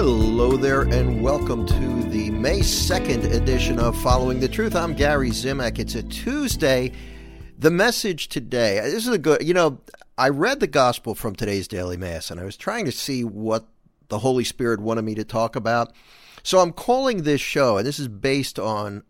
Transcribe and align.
Hello 0.00 0.56
there, 0.56 0.82
and 0.82 1.20
welcome 1.20 1.66
to 1.66 2.02
the 2.04 2.30
May 2.30 2.60
2nd 2.60 3.34
edition 3.34 3.80
of 3.80 4.00
Following 4.00 4.38
the 4.38 4.46
Truth. 4.46 4.76
I'm 4.76 4.94
Gary 4.94 5.30
Zimak. 5.30 5.80
It's 5.80 5.96
a 5.96 6.04
Tuesday. 6.04 6.92
The 7.58 7.72
message 7.72 8.28
today, 8.28 8.78
this 8.78 9.08
is 9.08 9.12
a 9.12 9.18
good, 9.18 9.42
you 9.42 9.54
know, 9.54 9.80
I 10.16 10.28
read 10.28 10.60
the 10.60 10.68
gospel 10.68 11.16
from 11.16 11.34
today's 11.34 11.66
daily 11.66 11.96
mass 11.96 12.30
and 12.30 12.38
I 12.38 12.44
was 12.44 12.56
trying 12.56 12.84
to 12.84 12.92
see 12.92 13.24
what 13.24 13.66
the 14.06 14.20
Holy 14.20 14.44
Spirit 14.44 14.78
wanted 14.78 15.02
me 15.02 15.16
to 15.16 15.24
talk 15.24 15.56
about. 15.56 15.92
So 16.44 16.60
I'm 16.60 16.72
calling 16.72 17.24
this 17.24 17.40
show, 17.40 17.76
and 17.76 17.84
this 17.84 17.98
is 17.98 18.06
based 18.06 18.60
on 18.60 19.02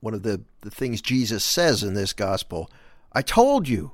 one 0.00 0.12
of 0.12 0.22
the, 0.22 0.42
the 0.60 0.70
things 0.70 1.00
Jesus 1.00 1.46
says 1.46 1.82
in 1.82 1.94
this 1.94 2.12
gospel 2.12 2.70
I 3.10 3.22
told 3.22 3.68
you, 3.68 3.92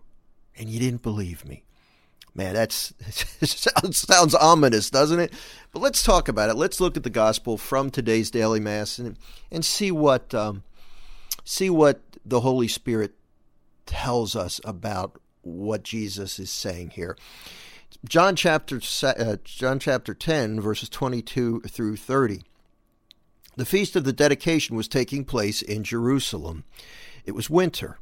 and 0.59 0.69
you 0.69 0.81
didn't 0.81 1.05
believe 1.05 1.45
me. 1.45 1.63
Man, 2.35 2.55
that's 2.55 2.95
sounds, 3.43 3.99
sounds 3.99 4.35
ominous, 4.35 4.91
doesn't 4.91 5.21
it? 5.21 5.33
But 5.73 5.81
let's 5.81 6.03
talk 6.03 6.29
about 6.29 6.51
it. 6.51 6.57
Let's 6.57 6.81
look 6.81 6.97
at 6.97 7.03
the 7.03 7.11
gospel 7.11 7.59
from 7.59 7.91
today's 7.91 8.31
daily 8.31 8.61
mass 8.61 8.99
and 8.99 9.17
and 9.51 9.65
see 9.65 9.91
what 9.91 10.35
um, 10.35 10.63
see 11.45 11.69
what 11.69 12.01
the 12.25 12.41
Holy 12.41 12.69
Spirit 12.69 13.13
tells 13.87 14.35
us 14.35 14.61
about 14.65 15.21
what 15.43 15.83
Jesus 15.83 16.39
is 16.39 16.51
saying 16.51 16.91
here. 16.91 17.17
John 18.09 18.35
chapter 18.37 18.81
uh, 19.03 19.37
John 19.45 19.79
chapter 19.79 20.15
10 20.15 20.61
verses 20.61 20.89
22 20.89 21.63
through 21.63 21.97
30. 21.97 22.43
The 23.57 23.67
feast 23.67 23.97
of 23.97 24.05
the 24.05 24.15
dedication 24.15 24.77
was 24.77 24.89
taking 24.89 25.27
place 25.27 25.61
in 25.61 25.85
Jerusalem. 25.85 26.65
It 27.27 27.33
was 27.33 27.51
winter. 27.51 27.99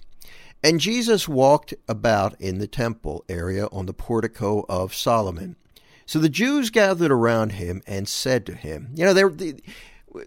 And 0.62 0.80
Jesus 0.80 1.27
walked 1.27 1.73
about 1.88 2.38
in 2.41 2.59
the 2.59 2.66
temple 2.66 3.24
area 3.28 3.66
on 3.73 3.87
the 3.87 3.95
portico 3.95 4.66
of 4.68 4.95
Solomon. 4.95 5.56
So 6.05 6.18
the 6.18 6.29
Jews 6.29 6.71
gathered 6.71 7.12
around 7.12 7.52
him 7.52 7.82
and 7.87 8.09
said 8.09 8.45
to 8.46 8.54
him, 8.54 8.90
you 8.95 9.04
know, 9.04 9.15
they 9.15 9.23
the, 9.23 9.62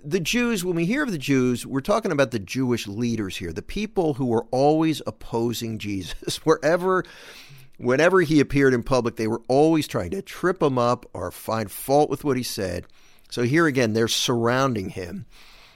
the 0.04 0.20
Jews, 0.20 0.64
when 0.64 0.76
we 0.76 0.86
hear 0.86 1.04
of 1.04 1.12
the 1.12 1.18
Jews, 1.18 1.66
we're 1.66 1.82
talking 1.82 2.12
about 2.12 2.32
the 2.32 2.40
Jewish 2.40 2.88
leaders 2.88 3.38
here, 3.38 3.52
the 3.52 3.62
people 3.62 4.16
who 4.16 4.26
were 4.26 4.46
always 4.50 5.02
opposing 5.06 5.78
Jesus. 5.78 6.38
Wherever, 6.46 7.04
whenever 7.78 8.22
he 8.22 8.40
appeared 8.40 8.74
in 8.74 8.82
public, 8.82 9.18
they 9.18 9.28
were 9.28 9.42
always 9.48 9.88
trying 9.88 10.12
to 10.12 10.22
trip 10.22 10.64
him 10.64 10.78
up 10.78 11.06
or 11.14 11.30
find 11.32 11.70
fault 11.70 12.10
with 12.10 12.24
what 12.24 12.38
he 12.38 12.44
said. 12.44 12.86
So 13.30 13.44
here 13.44 13.68
again, 13.68 13.94
they're 13.94 14.08
surrounding 14.08 14.90
him. 14.90 15.26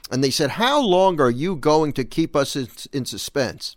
And 0.10 0.23
they 0.23 0.32
said, 0.32 0.52
How 0.52 0.80
long 0.82 1.20
are 1.20 1.30
you 1.30 1.56
going 1.56 1.92
to 1.94 2.06
keep 2.06 2.36
us 2.36 2.56
in, 2.56 2.70
in 2.94 3.06
suspense? 3.06 3.76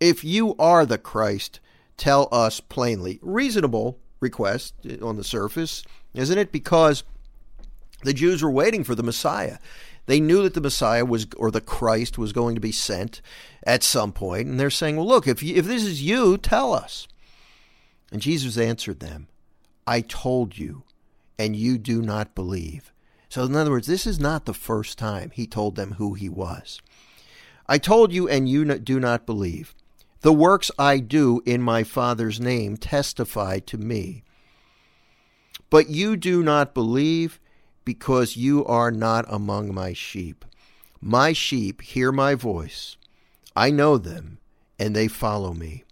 If 0.00 0.24
you 0.24 0.54
are 0.58 0.84
the 0.84 0.98
Christ, 0.98 1.60
tell 1.96 2.28
us 2.32 2.60
plainly. 2.60 3.18
Reasonable 3.22 3.98
request 4.20 4.74
on 5.02 5.16
the 5.16 5.24
surface, 5.24 5.84
isn't 6.14 6.38
it? 6.38 6.52
Because 6.52 7.04
the 8.02 8.12
Jews 8.12 8.42
were 8.42 8.50
waiting 8.50 8.84
for 8.84 8.94
the 8.94 9.02
Messiah. 9.02 9.58
They 10.06 10.20
knew 10.20 10.42
that 10.42 10.54
the 10.54 10.60
Messiah 10.60 11.04
was, 11.04 11.26
or 11.36 11.50
the 11.50 11.60
Christ 11.60 12.18
was 12.18 12.32
going 12.32 12.54
to 12.54 12.60
be 12.60 12.72
sent 12.72 13.22
at 13.66 13.82
some 13.82 14.12
point, 14.12 14.48
and 14.48 14.60
they're 14.60 14.68
saying, 14.70 14.96
"Well, 14.96 15.06
look, 15.06 15.26
if 15.26 15.42
you, 15.42 15.54
if 15.56 15.64
this 15.64 15.84
is 15.84 16.02
you, 16.02 16.36
tell 16.36 16.74
us." 16.74 17.08
And 18.12 18.20
Jesus 18.20 18.58
answered 18.58 19.00
them, 19.00 19.28
"I 19.86 20.02
told 20.02 20.58
you, 20.58 20.82
and 21.38 21.56
you 21.56 21.78
do 21.78 22.02
not 22.02 22.34
believe." 22.34 22.92
So, 23.30 23.44
in 23.44 23.56
other 23.56 23.70
words, 23.70 23.86
this 23.86 24.06
is 24.06 24.20
not 24.20 24.44
the 24.44 24.54
first 24.54 24.98
time 24.98 25.30
he 25.32 25.46
told 25.46 25.74
them 25.74 25.92
who 25.92 26.12
he 26.14 26.28
was. 26.28 26.80
I 27.66 27.78
told 27.78 28.12
you, 28.12 28.28
and 28.28 28.46
you 28.46 28.64
do 28.78 29.00
not 29.00 29.24
believe. 29.24 29.74
The 30.24 30.32
works 30.32 30.70
I 30.78 31.00
do 31.00 31.42
in 31.44 31.60
my 31.60 31.84
Father's 31.84 32.40
name 32.40 32.78
testify 32.78 33.58
to 33.58 33.76
me. 33.76 34.24
But 35.68 35.90
you 35.90 36.16
do 36.16 36.42
not 36.42 36.72
believe 36.72 37.38
because 37.84 38.34
you 38.34 38.64
are 38.64 38.90
not 38.90 39.26
among 39.28 39.74
my 39.74 39.92
sheep. 39.92 40.46
My 40.98 41.34
sheep 41.34 41.82
hear 41.82 42.10
my 42.10 42.34
voice. 42.34 42.96
I 43.54 43.70
know 43.70 43.98
them, 43.98 44.38
and 44.78 44.96
they 44.96 45.08
follow 45.08 45.52
me. 45.52 45.84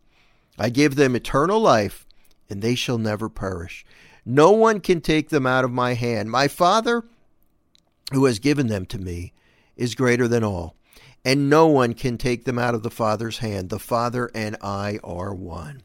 I 0.58 0.70
give 0.70 0.94
them 0.94 1.14
eternal 1.14 1.60
life, 1.60 2.06
and 2.48 2.62
they 2.62 2.74
shall 2.74 2.96
never 2.96 3.28
perish. 3.28 3.84
No 4.24 4.50
one 4.52 4.80
can 4.80 5.02
take 5.02 5.28
them 5.28 5.46
out 5.46 5.66
of 5.66 5.70
my 5.70 5.92
hand. 5.92 6.30
My 6.30 6.48
Father, 6.48 7.04
who 8.14 8.24
has 8.24 8.38
given 8.38 8.68
them 8.68 8.86
to 8.86 8.98
me, 8.98 9.34
is 9.76 9.94
greater 9.94 10.26
than 10.26 10.42
all 10.42 10.74
and 11.24 11.48
no 11.48 11.66
one 11.66 11.94
can 11.94 12.18
take 12.18 12.44
them 12.44 12.58
out 12.58 12.74
of 12.74 12.82
the 12.82 12.90
Father's 12.90 13.38
hand. 13.38 13.70
The 13.70 13.78
Father 13.78 14.30
and 14.34 14.56
I 14.60 14.98
are 15.04 15.34
one. 15.34 15.82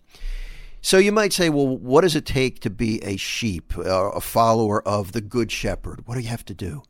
So 0.81 0.98
you 0.98 1.12
might 1.12 1.34
say, 1.34 1.50
well, 1.50 1.68
what 1.68 2.02
does 2.02 2.16
it 2.16 2.25
take 2.25 2.59
to 2.62 2.70
be 2.70 3.03
a 3.03 3.18
sheep, 3.18 3.75
a 3.78 4.22
follower 4.22 4.86
of 4.88 5.12
the 5.12 5.22
Good 5.22 5.52
Shepherd? 5.52 6.08
What 6.08 6.16
do 6.16 6.22
you 6.22 6.30
have 6.30 6.46
to 6.46 6.53
do? 6.53 6.84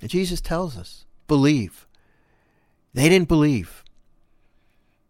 And 0.00 0.10
Jesus 0.10 0.40
tells 0.40 0.76
us 0.76 1.04
believe. 1.26 1.86
They 2.94 3.08
didn't 3.08 3.28
believe. 3.28 3.84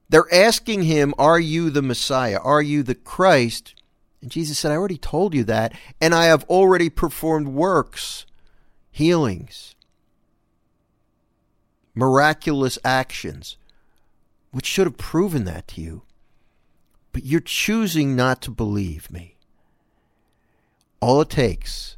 They're 0.09 0.33
asking 0.33 0.83
him, 0.83 1.15
Are 1.19 1.41
you 1.41 1.71
the 1.71 1.83
Messiah? 1.83 2.39
Are 2.39 2.61
you 2.61 2.83
the 2.83 2.95
Christ? 2.95 3.75
And 4.21 4.31
Jesus 4.31 4.59
said, 4.59 4.73
I 4.73 4.77
already 4.77 4.99
told 4.99 5.35
you 5.35 5.45
that, 5.45 5.73
and 6.01 6.15
I 6.15 6.27
have 6.27 6.45
already 6.45 6.91
performed 6.91 7.49
works, 7.49 8.27
healings, 8.91 9.75
miraculous 11.95 12.79
actions, 12.85 13.57
which 14.51 14.67
should 14.67 14.87
have 14.87 14.97
proven 14.97 15.45
that 15.45 15.69
to 15.69 15.81
you. 15.81 16.03
But 17.13 17.25
you're 17.25 17.41
choosing 17.41 18.15
not 18.15 18.41
to 18.43 18.51
believe 18.51 19.11
me. 19.11 19.37
All 21.01 21.21
it 21.21 21.31
takes 21.31 21.97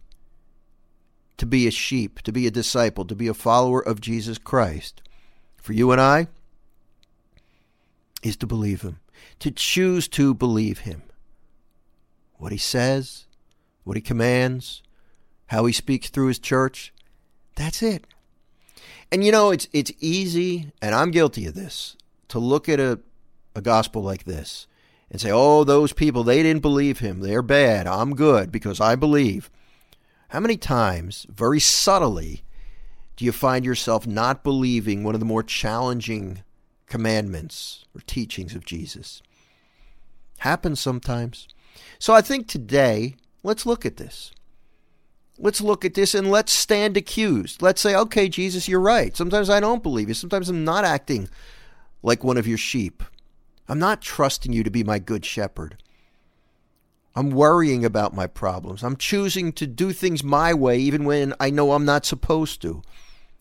to 1.36 1.46
be 1.46 1.66
a 1.66 1.72
sheep, 1.72 2.20
to 2.22 2.32
be 2.32 2.46
a 2.46 2.50
disciple, 2.50 3.04
to 3.04 3.16
be 3.16 3.26
a 3.26 3.34
follower 3.34 3.80
of 3.80 4.00
Jesus 4.00 4.38
Christ, 4.38 5.02
for 5.56 5.72
you 5.72 5.90
and 5.90 6.00
I, 6.00 6.28
is 8.22 8.36
to 8.36 8.46
believe 8.46 8.82
him, 8.82 9.00
to 9.40 9.50
choose 9.50 10.06
to 10.08 10.34
believe 10.34 10.80
him. 10.80 11.02
What 12.34 12.52
he 12.52 12.58
says, 12.58 13.26
what 13.84 13.96
he 13.96 14.00
commands, 14.00 14.82
how 15.46 15.66
he 15.66 15.72
speaks 15.72 16.08
through 16.08 16.28
his 16.28 16.38
church, 16.38 16.92
that's 17.56 17.82
it. 17.82 18.06
And 19.10 19.24
you 19.24 19.32
know, 19.32 19.50
it's 19.50 19.68
it's 19.72 19.92
easy, 20.00 20.72
and 20.80 20.94
I'm 20.94 21.10
guilty 21.10 21.46
of 21.46 21.54
this, 21.54 21.96
to 22.28 22.38
look 22.38 22.68
at 22.68 22.80
a, 22.80 23.00
a 23.54 23.60
gospel 23.60 24.02
like 24.02 24.24
this 24.24 24.66
and 25.10 25.20
say, 25.20 25.30
oh, 25.30 25.62
those 25.62 25.92
people, 25.92 26.24
they 26.24 26.42
didn't 26.42 26.62
believe 26.62 27.00
him. 27.00 27.20
They're 27.20 27.42
bad. 27.42 27.86
I'm 27.86 28.14
good 28.14 28.50
because 28.50 28.80
I 28.80 28.96
believe. 28.96 29.50
How 30.28 30.40
many 30.40 30.56
times, 30.56 31.26
very 31.28 31.60
subtly, 31.60 32.42
do 33.16 33.26
you 33.26 33.32
find 33.32 33.66
yourself 33.66 34.06
not 34.06 34.42
believing 34.42 35.04
one 35.04 35.14
of 35.14 35.20
the 35.20 35.26
more 35.26 35.42
challenging 35.42 36.42
commandments 36.86 37.84
or 37.94 38.00
teachings 38.06 38.54
of 38.54 38.64
Jesus? 38.64 39.22
Happens 40.38 40.80
sometimes. 40.80 41.46
So 41.98 42.14
I 42.14 42.22
think 42.22 42.48
today, 42.48 43.16
let's 43.42 43.66
look 43.66 43.84
at 43.84 43.98
this 43.98 44.32
let's 45.42 45.60
look 45.60 45.84
at 45.84 45.94
this 45.94 46.14
and 46.14 46.30
let's 46.30 46.52
stand 46.52 46.96
accused. 46.96 47.60
Let's 47.60 47.82
say, 47.82 47.94
okay, 47.94 48.28
Jesus, 48.28 48.68
you're 48.68 48.80
right. 48.80 49.14
Sometimes 49.14 49.50
I 49.50 49.60
don't 49.60 49.82
believe 49.82 50.08
you. 50.08 50.14
Sometimes 50.14 50.48
I'm 50.48 50.64
not 50.64 50.84
acting 50.84 51.28
like 52.02 52.24
one 52.24 52.38
of 52.38 52.46
your 52.46 52.56
sheep. 52.56 53.02
I'm 53.68 53.80
not 53.80 54.00
trusting 54.00 54.52
you 54.52 54.62
to 54.62 54.70
be 54.70 54.84
my 54.84 55.00
good 55.00 55.26
shepherd. 55.26 55.82
I'm 57.14 57.30
worrying 57.30 57.84
about 57.84 58.14
my 58.14 58.26
problems. 58.26 58.82
I'm 58.82 58.96
choosing 58.96 59.52
to 59.54 59.66
do 59.66 59.92
things 59.92 60.24
my 60.24 60.54
way 60.54 60.78
even 60.78 61.04
when 61.04 61.34
I 61.40 61.50
know 61.50 61.72
I'm 61.72 61.84
not 61.84 62.06
supposed 62.06 62.62
to 62.62 62.82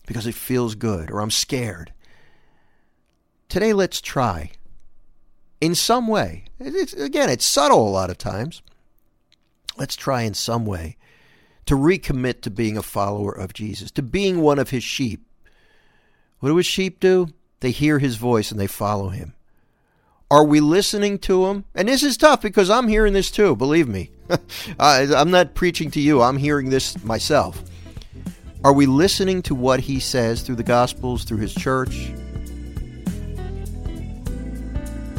because 0.04 0.26
it 0.26 0.34
feels 0.34 0.74
good 0.74 1.10
or 1.10 1.20
I'm 1.20 1.30
scared. 1.30 1.92
Today, 3.48 3.72
let's 3.72 4.00
try 4.00 4.50
in 5.60 5.74
some 5.74 6.08
way. 6.08 6.44
It's, 6.58 6.92
again, 6.94 7.30
it's 7.30 7.46
subtle 7.46 7.88
a 7.88 7.90
lot 7.90 8.10
of 8.10 8.18
times. 8.18 8.60
Let's 9.78 9.94
try 9.94 10.22
in 10.22 10.34
some 10.34 10.66
way 10.66 10.96
to 11.66 11.74
recommit 11.74 12.42
to 12.42 12.50
being 12.50 12.76
a 12.76 12.82
follower 12.82 13.32
of 13.32 13.52
Jesus, 13.52 13.90
to 13.92 14.02
being 14.02 14.40
one 14.40 14.58
of 14.58 14.70
his 14.70 14.84
sheep. 14.84 15.24
What 16.40 16.48
do 16.48 16.56
his 16.56 16.66
sheep 16.66 17.00
do? 17.00 17.28
They 17.60 17.70
hear 17.70 17.98
his 17.98 18.16
voice 18.16 18.50
and 18.50 18.58
they 18.58 18.66
follow 18.66 19.10
him. 19.10 19.34
Are 20.30 20.44
we 20.44 20.60
listening 20.60 21.18
to 21.20 21.46
him? 21.46 21.64
And 21.74 21.88
this 21.88 22.02
is 22.02 22.16
tough 22.16 22.40
because 22.42 22.70
I'm 22.70 22.88
hearing 22.88 23.12
this 23.12 23.30
too, 23.30 23.54
believe 23.54 23.86
me. 23.86 24.10
I, 24.80 25.02
am 25.02 25.30
not 25.30 25.54
preaching 25.54 25.90
to 25.92 26.00
you, 26.00 26.22
I'm 26.22 26.38
hearing 26.38 26.70
this 26.70 27.02
myself. 27.04 27.62
Are 28.64 28.72
we 28.72 28.86
listening 28.86 29.42
to 29.42 29.54
what 29.54 29.80
he 29.80 30.00
says 30.00 30.42
through 30.42 30.54
the 30.56 30.62
Gospels, 30.62 31.24
through 31.24 31.38
his 31.38 31.54
church? 31.54 32.12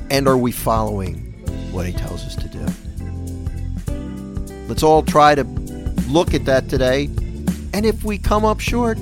And 0.10 0.28
are 0.28 0.38
we 0.38 0.52
following 0.52 1.34
what 1.72 1.86
he 1.86 1.94
tells 1.94 2.24
us 2.26 2.36
to 2.36 2.48
do? 2.48 2.66
Let's 4.68 4.84
all 4.84 5.04
try 5.04 5.36
to 5.36 5.44
look 6.14 6.36
at 6.36 6.46
that 6.46 6.70
today. 6.70 7.06
And 7.74 7.86
if 7.86 8.04
we 8.04 8.20
come 8.20 8.46
up 8.46 8.60
short, 8.60 9.00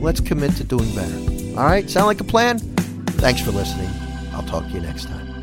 let's 0.00 0.20
commit 0.20 0.56
to 0.56 0.64
doing 0.64 0.92
better. 0.94 1.58
All 1.58 1.66
right? 1.66 1.88
Sound 1.90 2.06
like 2.06 2.20
a 2.20 2.24
plan? 2.24 2.58
Thanks 3.18 3.42
for 3.42 3.50
listening. 3.50 3.90
I'll 4.32 4.42
talk 4.44 4.64
to 4.64 4.70
you 4.70 4.80
next 4.80 5.04
time. 5.04 5.33